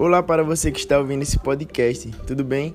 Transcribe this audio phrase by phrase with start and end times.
[0.00, 2.74] Olá para você que está ouvindo esse podcast, tudo bem?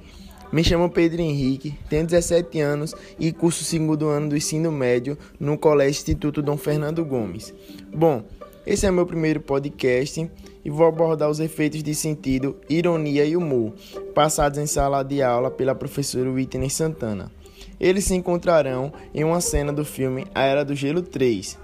[0.52, 5.18] Me chamo Pedro Henrique, tenho 17 anos e curso o segundo ano do ensino médio
[5.40, 7.52] no Colégio Instituto Dom Fernando Gomes.
[7.92, 8.24] Bom,
[8.64, 10.30] esse é meu primeiro podcast
[10.64, 13.74] e vou abordar os efeitos de sentido, ironia e humor,
[14.14, 17.32] passados em sala de aula pela professora Whitney Santana.
[17.80, 21.58] Eles se encontrarão em uma cena do filme A Era do Gelo 3.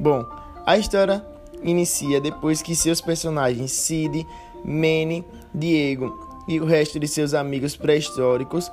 [0.00, 0.24] Bom,
[0.64, 1.22] a história
[1.62, 4.26] inicia depois que seus personagens Sid,
[4.64, 6.12] Manny, Diego
[6.48, 8.70] e o resto de seus amigos pré-históricos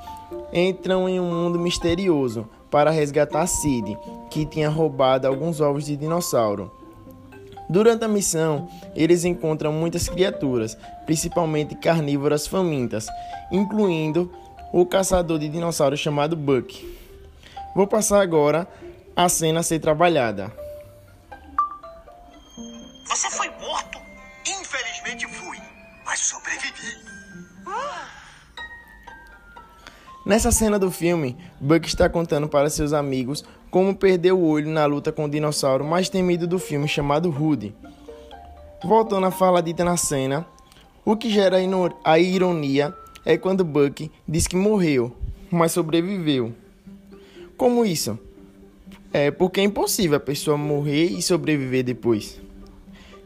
[0.52, 3.97] entram em um mundo misterioso para resgatar Sid,
[4.30, 6.71] que tinha roubado alguns ovos de dinossauro.
[7.70, 10.75] Durante a missão, eles encontram muitas criaturas,
[11.05, 13.08] principalmente carnívoras famintas,
[13.52, 14.31] incluindo
[14.73, 16.97] o caçador de dinossauros chamado Buck.
[17.75, 18.67] Vou passar agora
[19.16, 20.52] a cena a ser trabalhada.
[23.19, 23.99] Você foi morto?
[24.47, 25.57] Infelizmente fui,
[26.05, 26.97] mas sobrevivi.
[30.25, 34.85] Nessa cena do filme, Buck está contando para seus amigos como perdeu o olho na
[34.85, 37.75] luta com o dinossauro mais temido do filme chamado Rudy.
[38.81, 40.47] Voltando à fala dita na cena,
[41.03, 41.57] o que gera
[42.05, 45.13] a ironia é quando Buck diz que morreu,
[45.51, 46.55] mas sobreviveu.
[47.57, 48.17] Como isso?
[49.11, 52.39] É porque é impossível a pessoa morrer e sobreviver depois.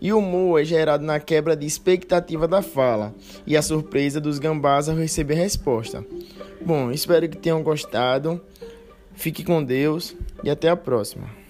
[0.04, 3.16] E o humor é gerado na quebra de expectativa da fala
[3.48, 6.06] e a surpresa dos gambás ao receber a resposta.
[6.59, 8.42] Bom, espero que tenham gostado.
[9.14, 11.43] Fique com Deus e até a próxima.